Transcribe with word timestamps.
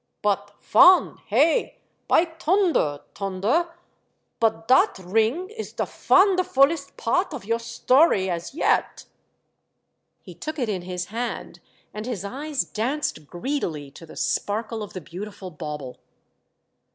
"But 0.23 0.55
fon, 0.59 1.19
hey! 1.27 1.77
By 2.07 2.25
toonder, 2.25 3.03
Toonder, 3.13 3.71
but 4.39 4.67
dot 4.67 4.97
ring 4.97 5.51
is 5.51 5.73
der 5.73 5.83
fonderfullest 5.83 6.97
part 6.97 7.35
of 7.35 7.45
your 7.45 7.59
story 7.59 8.27
as 8.27 8.55
yet." 8.55 9.05
He 10.23 10.33
took 10.33 10.57
it 10.57 10.69
in 10.69 10.81
his 10.81 11.05
hand 11.13 11.59
and 11.93 12.07
his 12.07 12.25
eyes 12.25 12.63
danced 12.63 13.27
greedily 13.27 13.91
to 13.91 14.07
the 14.07 14.15
sparkle 14.17 14.81
of 14.81 14.93
the 14.93 15.01
beautiful 15.01 15.51
bauble. 15.51 15.99